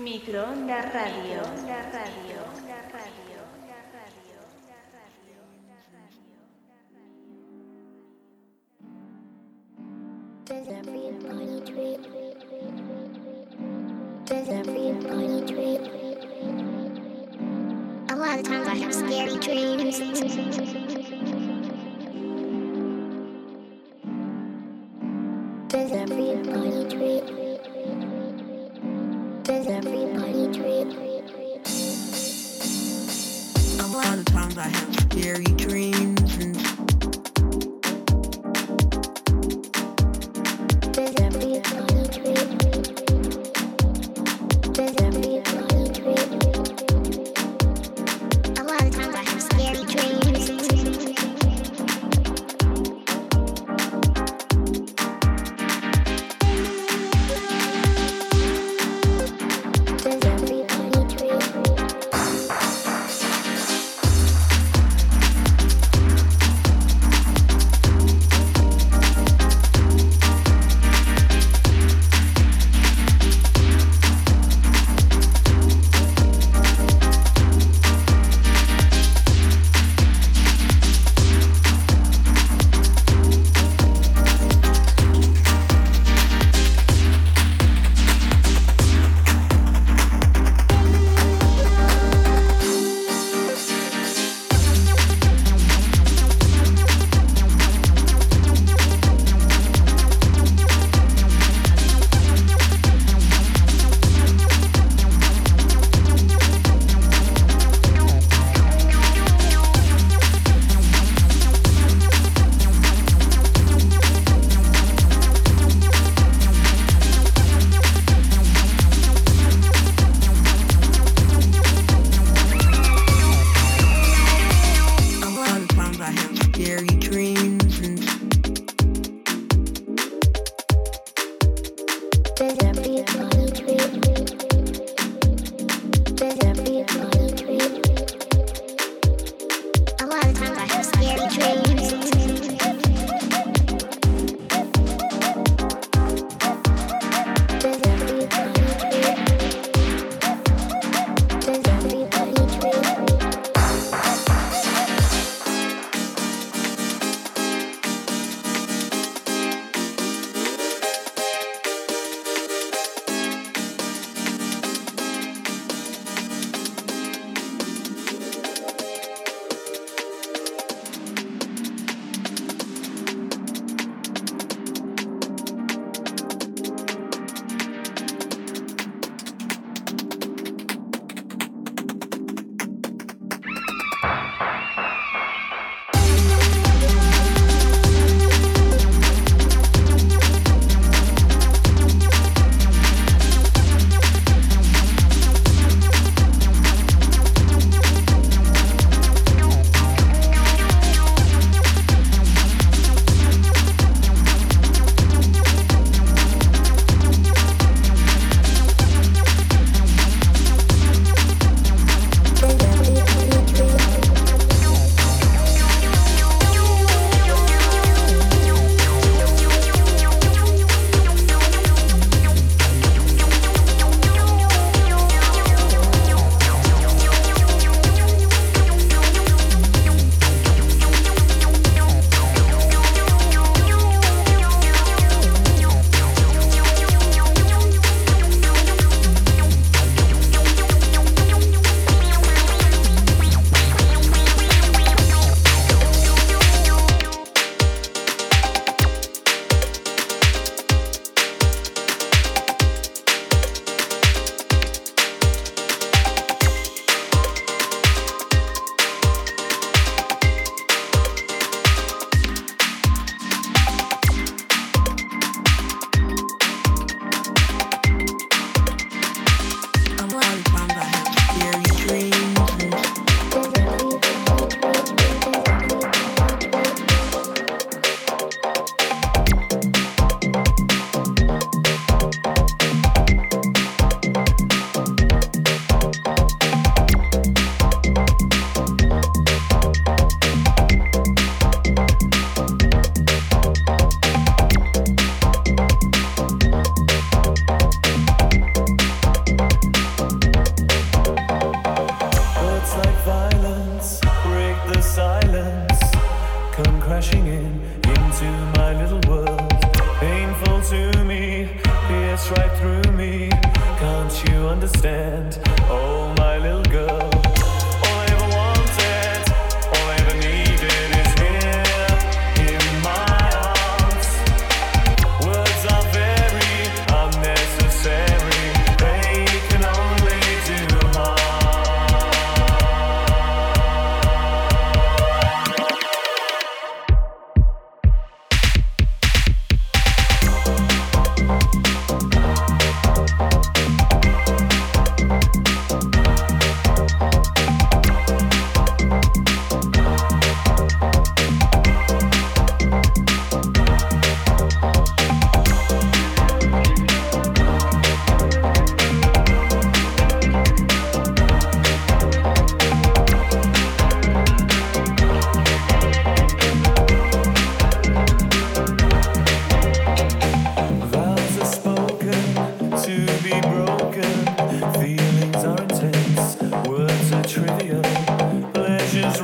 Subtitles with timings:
[0.00, 1.42] Microondas Radio.
[1.92, 2.39] Radio.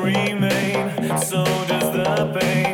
[0.06, 2.65] remain, so does the pain.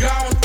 [0.00, 0.39] gone.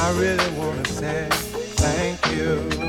[0.00, 1.28] I really wanna say
[1.76, 2.87] thank you.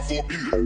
[0.00, 0.57] Time, then five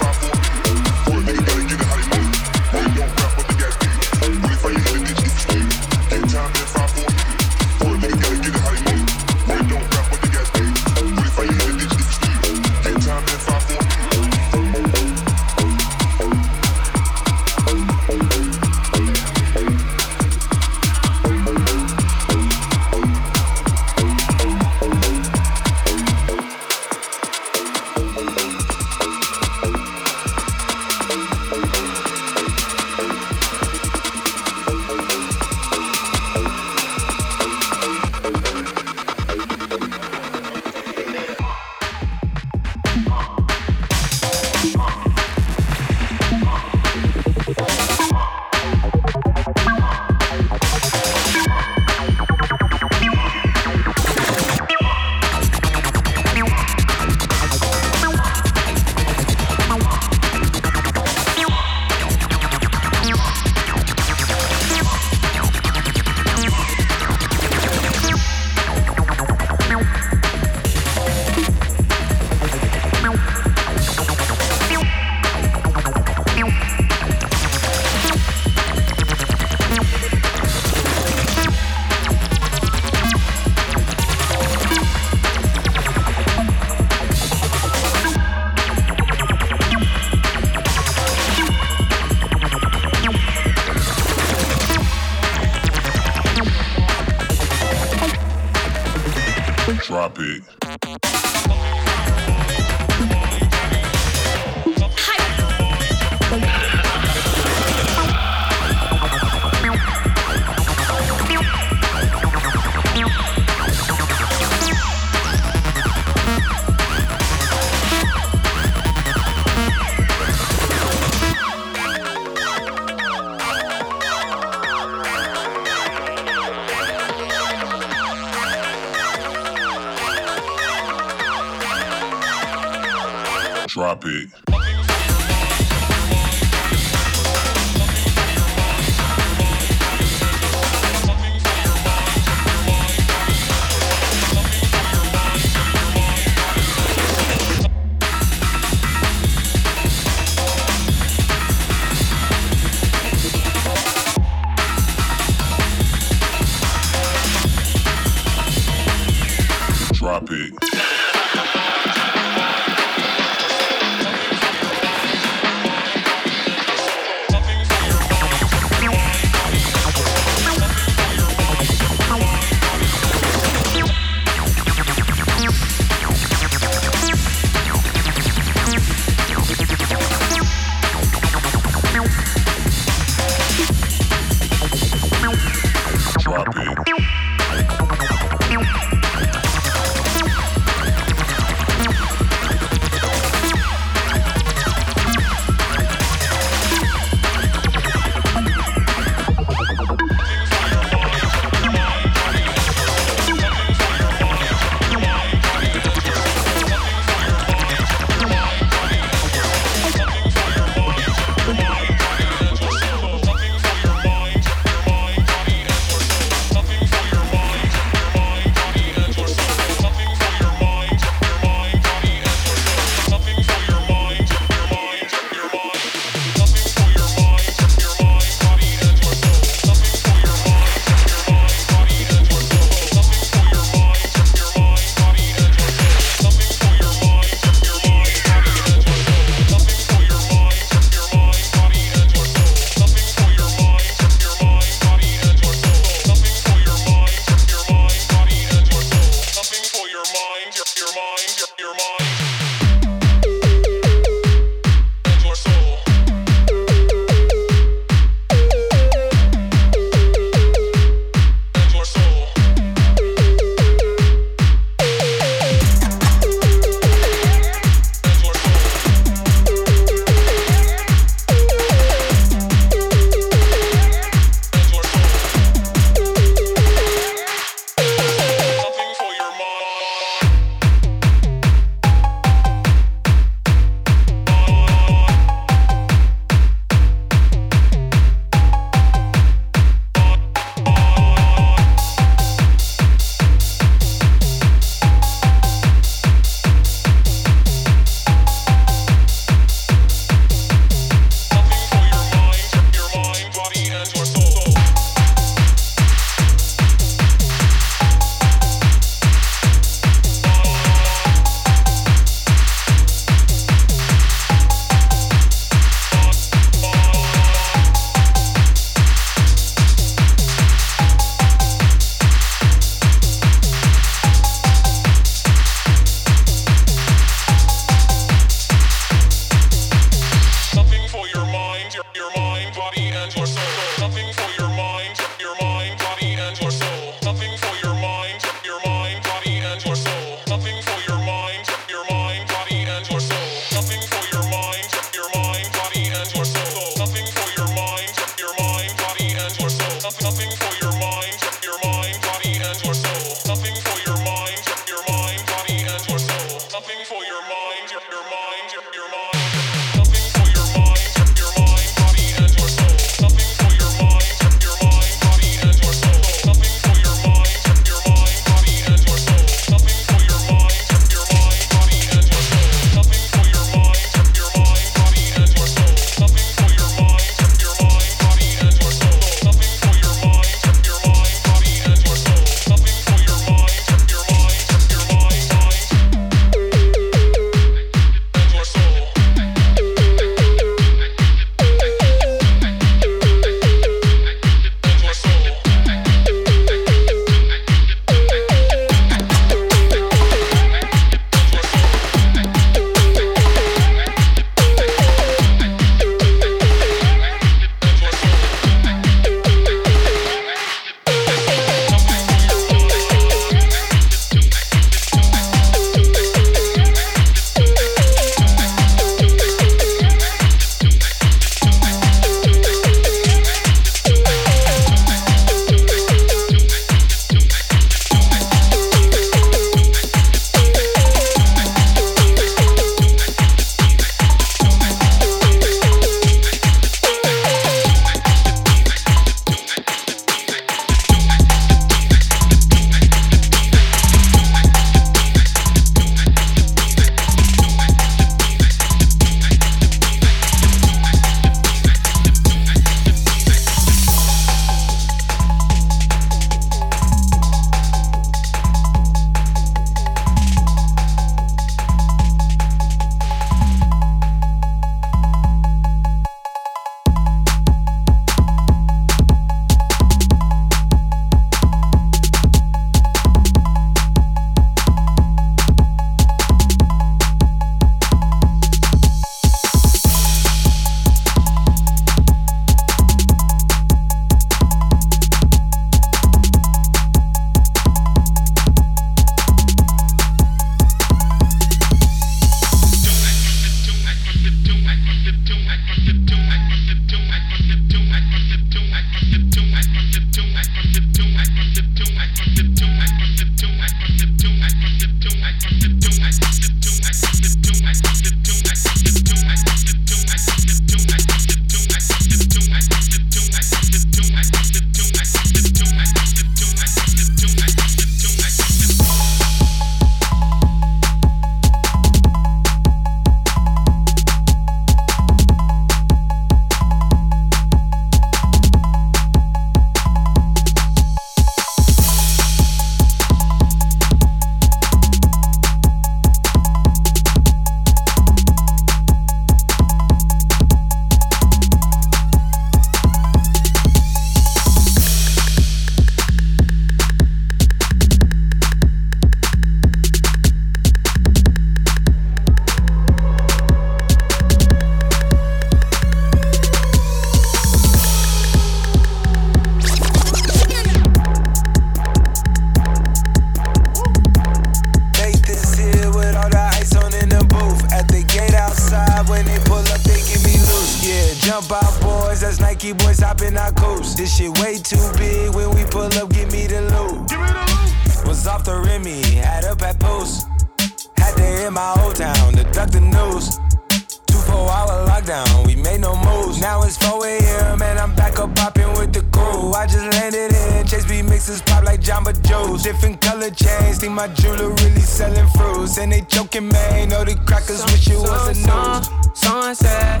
[593.84, 595.78] chains, think my jeweler really selling fruits.
[595.78, 596.88] And they joking, man.
[596.88, 598.88] Know the crackers wish it was a news.
[599.14, 600.00] Sunset.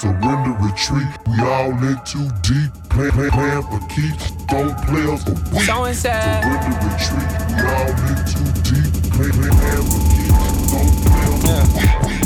[0.00, 1.08] Surrender, retreat.
[1.26, 2.72] We all in too deep.
[2.90, 4.30] Plan, plan, plan for keeps.
[4.46, 5.62] Don't play us a week.
[5.62, 6.42] Someone said.
[6.42, 7.30] Surrender, retreat.
[7.48, 8.92] We all in too deep.
[9.14, 10.72] Plan, plan, plan for keeps.
[10.72, 12.22] Don't play us a week.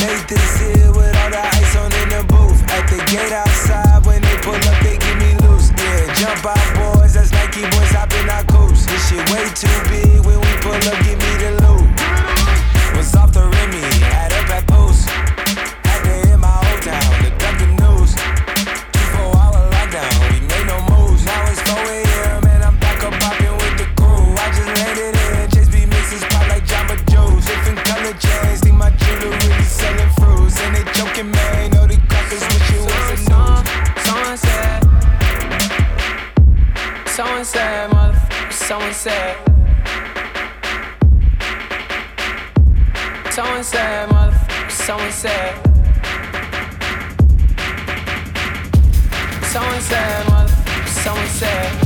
[0.00, 2.60] Made this here with all the ice on in the booth.
[2.70, 5.70] At the gate outside, when they pull up, they give me loose.
[5.76, 7.14] Yeah, jump out, boys.
[7.14, 7.94] That's Nike boys
[9.10, 10.24] shit way too big.
[10.24, 11.59] When we pull up, give me the
[45.20, 45.54] said.
[49.42, 50.24] Someone said.
[50.86, 51.79] Someone said.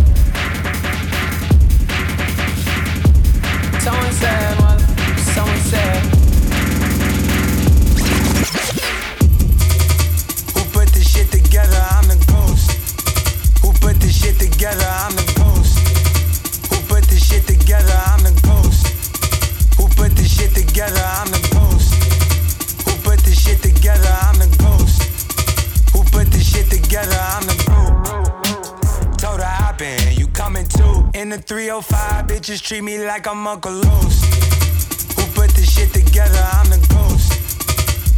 [31.81, 33.85] 305, bitches treat me like I'm Uncle Luke.
[33.85, 36.39] Who put this shit together?
[36.53, 37.33] I'm the ghost.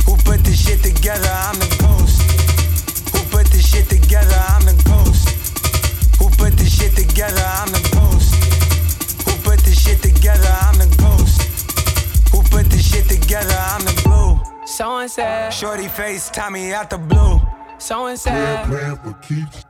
[0.05, 1.31] Who put this shit together?
[1.33, 2.21] I'm the ghost.
[3.17, 4.37] Who put this shit together?
[4.53, 5.29] I'm the ghost.
[6.19, 7.41] Who put this shit together?
[7.41, 8.35] I'm the ghost.
[9.25, 10.53] Who put this shit together?
[10.61, 11.41] I'm the ghost.
[12.33, 13.57] Who put this shit together?
[13.57, 14.67] I'm the glue.
[14.67, 15.49] Someone said.
[15.51, 17.41] Shorty face, Tommy out the blue.
[17.79, 18.67] Someone Plan, said.
[18.67, 19.66] plan for keeps.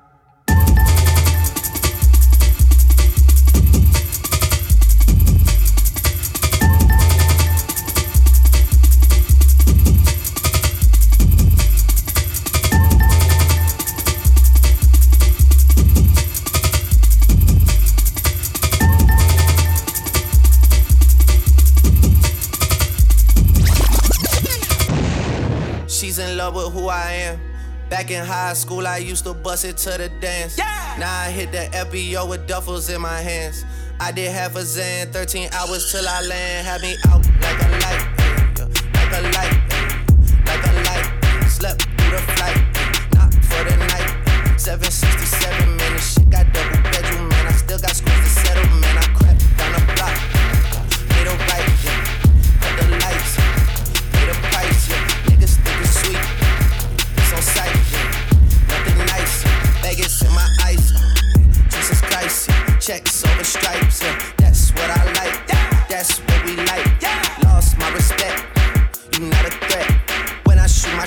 [28.06, 30.56] Back in high school, I used to bust it to the dance.
[30.56, 30.96] Yeah.
[30.96, 33.64] Now I hit the FBO with duffels in my hands.
[33.98, 36.68] I did half a Zan, 13 hours till I land.
[36.68, 37.65] Had me out like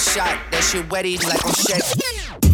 [0.10, 2.49] shot, that shit wetty like I'm Shaq.